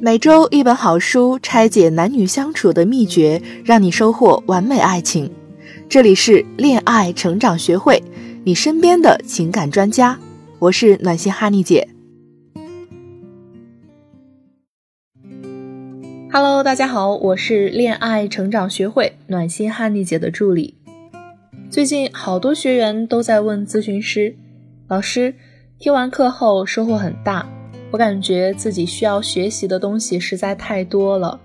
[0.00, 5.30] 每周一本好书，拆解男女相处的秘诀，让你收获完美爱情。
[5.88, 8.02] 这里是恋爱成长学会，
[8.44, 10.18] 你身边的情感专家。
[10.58, 11.88] 我是暖心哈尼姐。
[16.32, 20.74] Hello，大家好，我是恋爱成长学会暖心哈尼姐的助理。
[21.70, 24.36] 最近好多学员都在问咨询师，
[24.88, 25.34] 老师，
[25.78, 27.48] 听完课后收获很大。
[27.94, 31.40] 我感觉自己需要学习的东西实在太多了，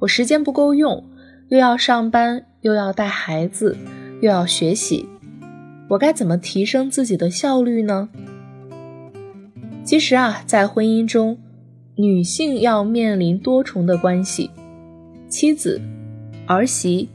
[0.00, 1.04] 我时间不够用，
[1.50, 3.76] 又要上班，又要带孩子，
[4.20, 5.08] 又要学习，
[5.90, 8.08] 我该怎么提升自己的效率呢？
[9.84, 11.38] 其实啊，在婚姻中，
[11.94, 14.50] 女性要面临多重的关系，
[15.28, 15.80] 妻子、
[16.48, 17.08] 儿媳、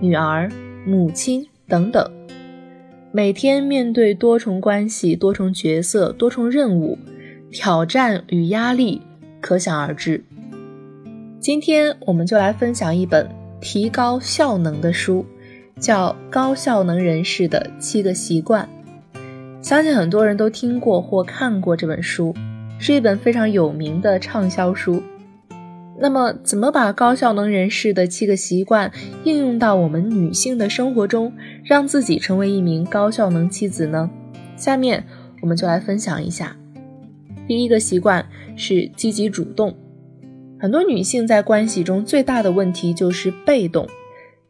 [0.00, 0.48] 女儿、
[0.86, 2.08] 母亲等等，
[3.10, 6.96] 每天面对多重关系、多重角色、多重任务。
[7.52, 9.02] 挑战与压力
[9.40, 10.22] 可想而知。
[11.40, 13.28] 今天我们就来分享一本
[13.60, 15.24] 提高效能的书，
[15.78, 18.68] 叫《高效能人士的七个习惯》。
[19.62, 22.34] 相信很多人都听过或看过这本书，
[22.78, 25.02] 是一本非常有名的畅销书。
[25.98, 28.90] 那么，怎么把高效能人士的七个习惯
[29.24, 34.08] 应用到我们女性的生活中，让自己成为一名高效能妻子呢？
[34.56, 35.04] 下面
[35.42, 36.56] 我们就来分享一下。
[37.50, 39.76] 第一个习惯是积极主动。
[40.56, 43.88] 很多女性在关系中最大的问题就是被动，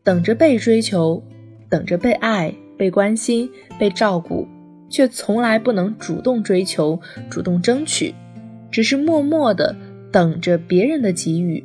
[0.04, 1.22] 等着被追求，
[1.70, 3.48] 等着被爱、被关心、
[3.78, 4.46] 被照顾，
[4.90, 8.14] 却从来不能主动追求、主动争取，
[8.70, 9.74] 只是默默的
[10.12, 11.64] 等着别人的给予。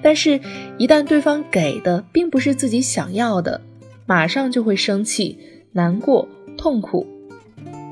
[0.00, 0.40] 但是，
[0.78, 3.60] 一旦对方给的并不是自己想要的，
[4.06, 5.38] 马上就会生气、
[5.72, 6.26] 难过、
[6.56, 7.06] 痛苦。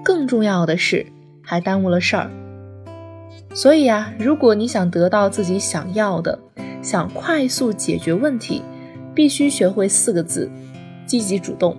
[0.03, 1.05] 更重要的是。
[1.51, 2.31] 还耽误了事儿，
[3.55, 6.39] 所以啊，如果你想得到自己想要的，
[6.83, 8.61] 想快速解决问题，
[9.15, 10.51] 必须学会四个字：
[11.07, 11.75] 积极主动，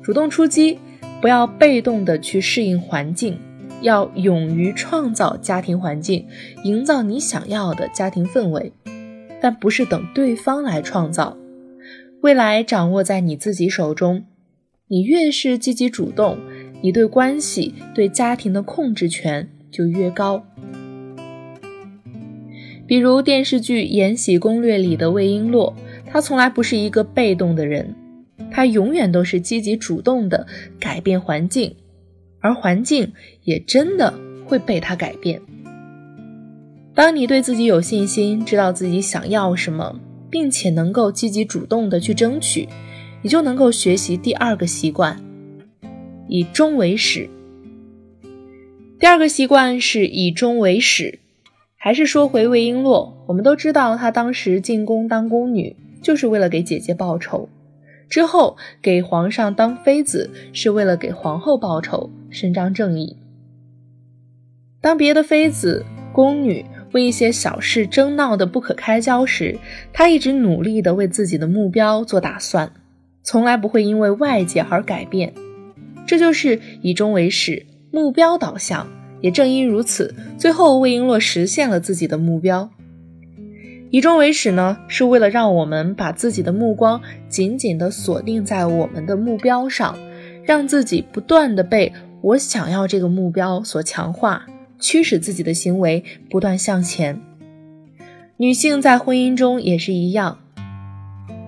[0.00, 0.78] 主动出击，
[1.20, 3.36] 不要被动的去适应环境，
[3.80, 6.24] 要勇于创造家庭环境，
[6.62, 8.72] 营造你想要的家庭氛围，
[9.42, 11.36] 但不是等对方来创造，
[12.20, 14.26] 未来掌握在你自己手中，
[14.86, 16.38] 你越是积极主动。
[16.80, 20.44] 你对关系、对家庭的控制权就越高。
[22.86, 25.72] 比如电视剧《延禧攻略》里的魏璎珞，
[26.06, 27.94] 她从来不是一个被动的人，
[28.50, 30.46] 她永远都是积极主动的
[30.78, 31.74] 改变环境，
[32.40, 33.12] 而环境
[33.44, 34.12] 也真的
[34.44, 35.40] 会被她改变。
[36.94, 39.98] 当你对自己有信心，知道自己想要什么，
[40.30, 42.68] 并且能够积极主动的去争取，
[43.22, 45.18] 你就能够学习第二个习惯。
[46.34, 47.30] 以终为始。
[48.98, 51.20] 第二个习惯是以终为始。
[51.76, 57.48] 还是说回魏璎珞，我们都知道她当时进宫当宫女，就是为了给姐姐报仇；
[58.08, 63.16] 之后给皇上当妃子，是为了给皇后报仇，伸张正义。
[64.80, 69.56] 当别的妃子、宫女为一些小事争闹的不可开交时，
[69.92, 72.72] 她一直努力的为自己的目标做打算，
[73.22, 75.32] 从来不会因为外界而改变。
[76.06, 78.86] 这就是以终为始，目标导向。
[79.20, 82.68] 也正因如此，最后魏璎珞实现了自己的目标。
[83.90, 89.96] 以终为始呢，是为了让我们把自己的目光紧紧地锁定在我们的目标上，
[90.44, 94.44] 让自己不断地被我想要这个目标所强化，
[94.78, 97.18] 驱使自己的行为不断向前。
[98.36, 100.40] 女性在婚姻中也是一样。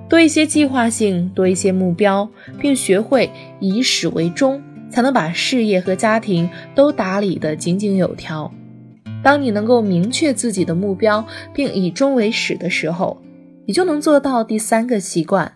[0.08, 2.28] 多一些计划性，多一些目标，
[2.60, 3.28] 并学会
[3.58, 8.52] 以始为终，才能把事业和家庭都打理得井井有条。
[9.22, 13.20] 当你能够明确自己的目标，并以终为始的时候，
[13.66, 15.50] 你就能做到第三个习惯：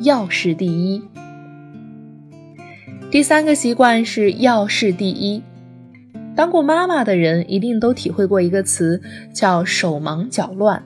[0.00, 1.02] 要事第一。
[3.10, 5.42] 第三个习惯是要事第一。
[6.34, 9.02] 当过妈妈的人一定都体会过一个词，
[9.34, 10.82] 叫手忙脚乱。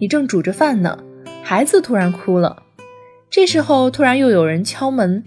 [0.00, 0.98] 你正煮着饭呢。
[1.42, 2.62] 孩子突然哭了，
[3.30, 5.22] 这时候突然又有人敲门，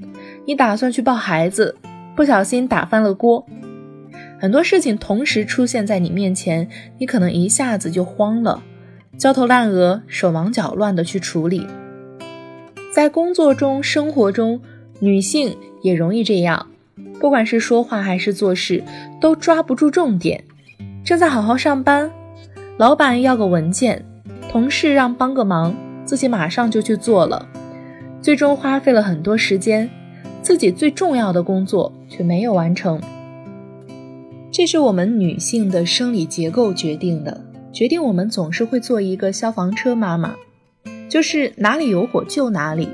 [0.45, 1.75] 你打算去抱孩子，
[2.15, 3.45] 不小心打翻了锅。
[4.39, 8.63] 很多事情同时出现在你面前，你可能一下子就慌了，
[9.17, 11.67] 焦头烂额、手忙脚乱的去处理。
[12.93, 14.61] 在工作中、生活中，
[14.99, 16.67] 女性也容易这样，
[17.19, 18.83] 不管是说话还是做事，
[19.21, 20.43] 都抓不住重点。
[21.03, 22.11] 正在好好上班，
[22.77, 24.05] 老板要个文件，
[24.49, 25.75] 同事让帮个忙。
[26.09, 27.47] 自己马上就去做了，
[28.19, 29.87] 最终花费了很多时间，
[30.41, 32.99] 自己最重要的工作却没有完成。
[34.51, 40.33] 这是我们女性的生理结构决定的，决定我们总是会做一个消防车妈妈，
[41.07, 42.89] 就是哪里有火救哪里，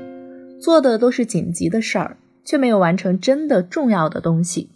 [0.60, 4.68] 做的都是紧急的事儿，却没有完成真的重要的东西。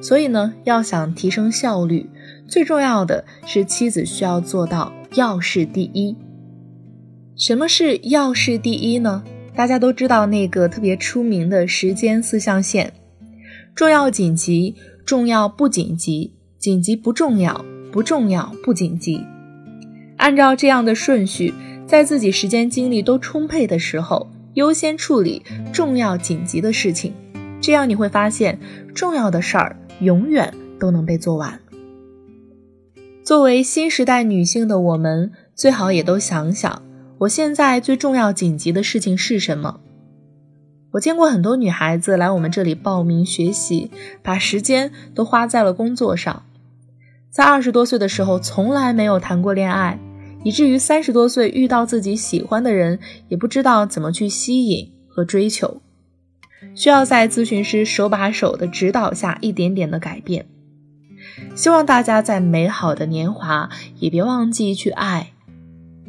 [0.00, 2.08] 所以呢，要想提升效率，
[2.46, 6.16] 最重要的是妻子需要做到要事第一。
[7.38, 9.22] 什么是要事第一呢？
[9.54, 12.92] 大家都知道那个特别出名的时间四象限：
[13.76, 14.74] 重要紧急。
[15.06, 19.24] 重要不紧急，紧急不重要，不重要不紧急。
[20.18, 21.54] 按照这样的顺序，
[21.86, 25.42] 在自己时间精力都充沛的时候，优先处理
[25.72, 27.14] 重要紧急的事情。
[27.58, 28.58] 这样你会发现，
[28.94, 31.58] 重要的事儿永远都能被做完。
[33.24, 36.82] 作为新时代女性的我们，最好也都想想，
[37.18, 39.80] 我现在最重要紧急的事情是什么。
[40.92, 43.90] 我见过很多女孩子来我们这里报名学习，
[44.22, 46.44] 把时间都花在了工作上，
[47.30, 49.98] 在二十多岁的时候从来没有谈过恋爱，
[50.44, 52.98] 以至于三十多岁遇到自己喜欢的人，
[53.28, 55.82] 也不知道怎么去吸引和追求，
[56.74, 60.46] 需要在咨询师手把手的指导下一点点的改变。
[61.54, 63.68] 希望大家在美好的年华
[63.98, 65.32] 也别忘记去爱，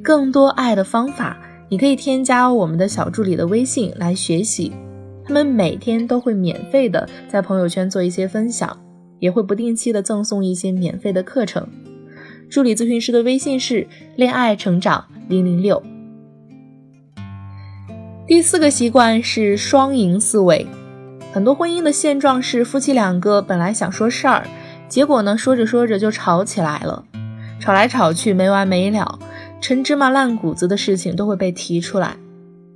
[0.03, 1.37] 更多爱的方法。
[1.71, 4.71] 你可以添加我们的小助理的微信来学习，
[5.23, 8.75] 他们每天都会免费的在朋友圈做一些分享，
[9.19, 11.67] 也会不定期的赠送一些免费的课程。
[12.49, 15.83] 助理咨询师的微信是恋爱成长零零六。
[18.25, 20.65] 第四个习惯是双赢思维，
[21.31, 24.47] 很多婚姻的现状是夫妻两个本来想说事儿，
[24.87, 27.05] 结果呢说着说着就吵起来了，
[27.59, 29.19] 吵来吵去没完没了。
[29.61, 32.15] 陈芝麻烂谷子的事情都会被提出来，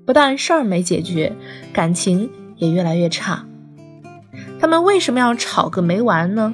[0.06, 1.34] 不但事儿没解决，
[1.72, 3.46] 感情也越来越差。
[4.60, 6.54] 他们为什么要吵个没完呢？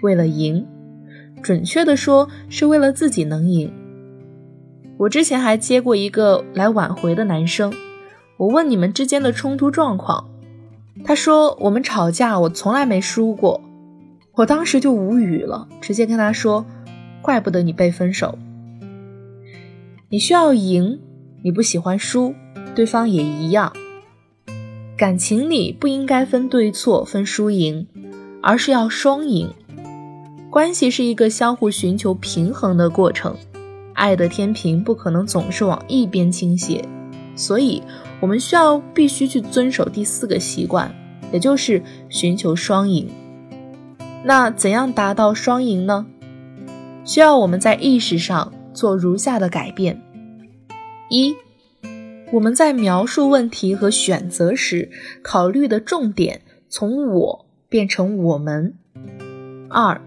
[0.00, 0.66] 为了赢，
[1.42, 3.72] 准确的说是为了自己能赢。
[4.98, 7.72] 我之前还接过一个来挽回的男生，
[8.36, 10.28] 我问你们之间的冲突状况，
[11.04, 13.60] 他说我们吵架我从来没输过，
[14.34, 16.64] 我当时就无语了，直接跟他说，
[17.20, 18.38] 怪不得你被分手。
[20.12, 21.00] 你需要赢，
[21.42, 22.34] 你不喜欢输，
[22.74, 23.72] 对方也一样。
[24.94, 27.86] 感情里不应该分对错、分输赢，
[28.42, 29.48] 而是要双赢。
[30.50, 33.34] 关系是一个相互寻求平衡的过程，
[33.94, 36.86] 爱的天平不可能总是往一边倾斜，
[37.34, 37.82] 所以
[38.20, 40.94] 我们需要必须去遵守第四个习惯，
[41.32, 43.08] 也就是寻求双赢。
[44.22, 46.04] 那怎样达到双赢呢？
[47.02, 48.52] 需要我们在意识上。
[48.72, 50.00] 做如下的改变：
[51.10, 51.34] 一，
[52.32, 54.90] 我们在描述问题和选择时，
[55.22, 58.72] 考虑的重点从我变成我们；
[59.68, 60.00] 二，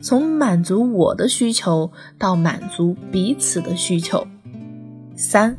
[0.00, 4.26] 从满足我的需求到满足彼此的需求；
[5.16, 5.56] 三，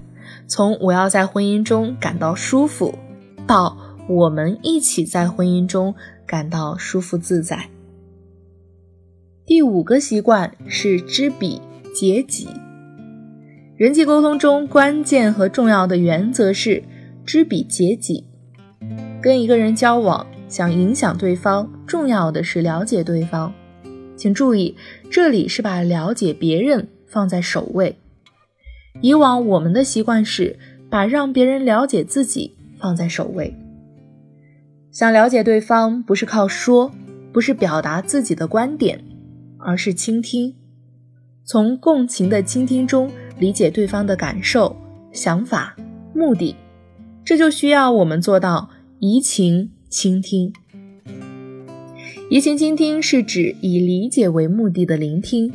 [0.48, 2.96] 从我要在婚姻中感到舒服，
[3.46, 5.94] 到我们一起在婚姻中
[6.26, 7.70] 感到舒服自在。
[9.46, 11.62] 第五个习惯是知彼。
[11.96, 12.50] 结己。
[13.78, 16.84] 人际沟通中关键和重要的原则是
[17.26, 18.26] 知彼解己。
[19.22, 23.54] 跟一个人交往，想影响对方，重要的是了解对方。
[24.18, 24.76] 请注意，
[25.10, 27.96] 这里是把了解别人放在首位。
[29.02, 30.60] 以往我们的习惯是
[30.90, 33.56] 把让别人了解自己放在首位。
[34.92, 36.92] 想了解对方，不是靠说，
[37.34, 39.04] 不是表达自己的观点，
[39.58, 40.56] 而是倾听。
[41.48, 44.76] 从共情的倾听中理解对方的感受、
[45.12, 45.76] 想法、
[46.12, 46.56] 目的，
[47.24, 50.52] 这就需要我们做到移情倾听。
[52.32, 55.54] 移情倾听是指以理解为目的的聆听，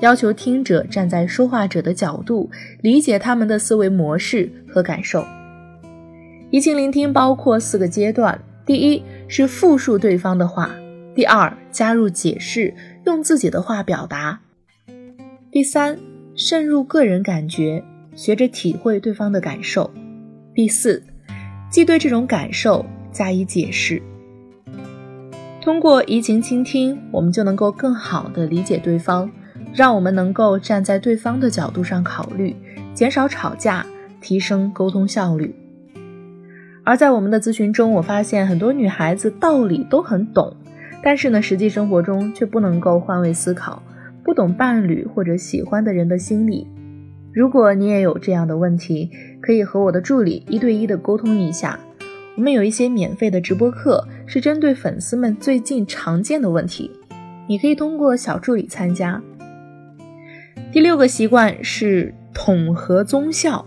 [0.00, 2.50] 要求听者站在说话者的角度，
[2.80, 5.22] 理解他们的思维模式和感受。
[6.50, 10.70] 移情聆听包括四个阶段：第一是复述对方的话；
[11.14, 12.72] 第二加入解释，
[13.04, 14.40] 用自己的话表达。
[15.56, 15.98] 第三，
[16.34, 17.82] 渗入个人感觉，
[18.14, 19.90] 学着体会对方的感受。
[20.54, 21.02] 第四，
[21.70, 24.02] 既对这种感受加以解释。
[25.62, 29.30] 通过移情倾听，我们就能够更好地理解对方，
[29.72, 32.54] 让我们能够站在对方的角度上考虑，
[32.92, 33.86] 减少吵架，
[34.20, 35.54] 提升沟通效率。
[36.84, 40.54] 而在我们的咨询中，我发现很多女孩子道理都很懂，
[41.02, 43.82] 但是呢，实际生活中却不能够换位思考。
[44.26, 46.66] 不懂伴侣或者喜欢的人的心理，
[47.32, 49.08] 如果你也有这样的问题，
[49.40, 51.78] 可以和我的助理一对一的沟通一下。
[52.36, 56.90] 我们有一些免费的直播课，是针对粉丝们最近常见的问题，
[57.48, 59.22] 你可以通过小助理参加。
[60.72, 63.64] 第六个习惯是统合宗效。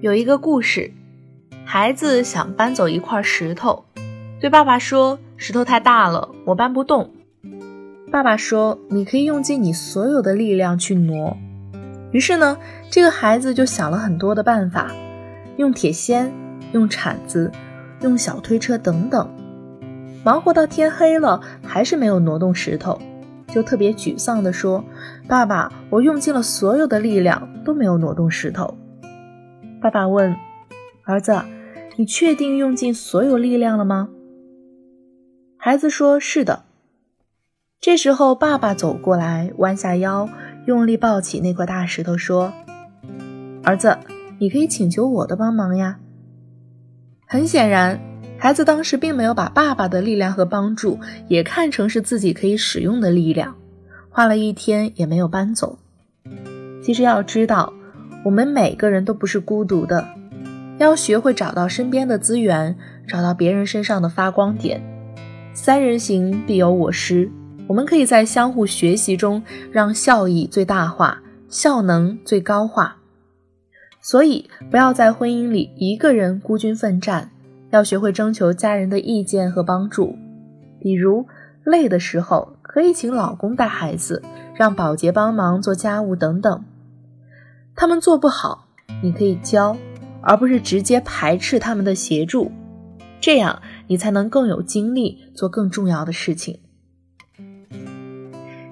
[0.00, 0.90] 有一个故事，
[1.64, 3.84] 孩子想搬走一块石头，
[4.40, 7.12] 对爸爸说：“石头太大了，我搬不动。”
[8.16, 11.36] 爸爸说：“你可以用尽你所有的力量去挪。”
[12.12, 12.56] 于是呢，
[12.88, 14.90] 这个孩子就想了很多的办法，
[15.58, 16.32] 用铁锨、
[16.72, 17.52] 用铲子、
[18.00, 19.30] 用小推车等等，
[20.24, 22.98] 忙活到天黑了，还是没有挪动石头，
[23.48, 24.82] 就特别沮丧地说
[25.28, 28.78] ：“爸爸，我用尽了所有的力量，都没有挪动石头。”
[29.82, 30.34] 爸爸问
[31.04, 31.38] ：“儿子，
[31.96, 34.08] 你确定用尽所有力量了吗？”
[35.60, 36.62] 孩子说：“是的。”
[37.86, 40.28] 这时候，爸爸走过来，弯下腰，
[40.66, 42.52] 用力抱起那块大石头，说
[43.62, 43.96] ：“儿子，
[44.40, 46.00] 你可以请求我的帮忙呀。”
[47.28, 48.00] 很显然，
[48.38, 53.54] 孩子当时并没有把爸爸的力量和帮助也看成是自己可以使用的力量，
[54.10, 55.78] 花了一天也没有搬走。
[56.82, 57.72] 其实要知道，
[58.24, 60.08] 我们每个人都不是孤独的，
[60.78, 62.76] 要学会找到身边的资源，
[63.06, 64.82] 找到别人身上的发光点。
[65.54, 67.30] 三人行，必有我师。
[67.66, 69.42] 我们可以在相互学习中，
[69.72, 72.96] 让效益最大化，效能最高化。
[74.00, 77.30] 所以，不要在婚姻里一个人孤军奋战，
[77.70, 80.16] 要学会征求家人的意见和帮助。
[80.78, 81.26] 比如，
[81.64, 84.22] 累的时候可以请老公带孩子，
[84.54, 86.64] 让保洁帮忙做家务等等。
[87.74, 88.68] 他们做不好，
[89.02, 89.76] 你可以教，
[90.22, 92.52] 而不是直接排斥他们的协助。
[93.20, 96.60] 这样，你才能更有精力做更重要的事情。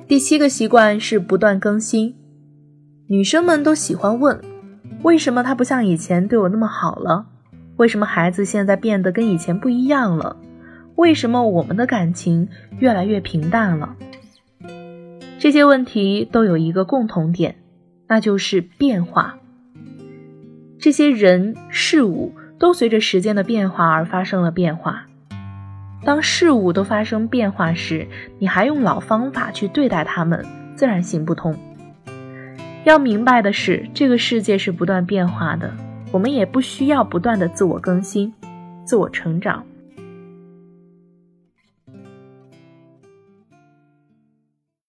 [0.06, 2.14] 第七个习惯是不断更新。
[3.06, 4.38] 女生们都喜欢问：
[5.02, 7.26] 为什么他不像以前对我那么好了？
[7.76, 10.36] 为什么孩子现在变得跟以前不一样了？
[10.96, 12.46] 为什么我们的感情
[12.78, 13.96] 越来越平淡了？
[15.38, 17.56] 这些问题都有一个共同点，
[18.06, 19.38] 那就是变化。
[20.78, 25.06] 这些人事物都随着时间的变化而发生了变化。
[26.04, 28.06] 当事物都发生变化时，
[28.38, 30.44] 你还用老方法去对待他们，
[30.76, 31.56] 自然行不通。
[32.84, 35.72] 要明白的是，这个世界是不断变化的，
[36.12, 38.32] 我们也不需要不断的自我更新、
[38.84, 39.64] 自我成长。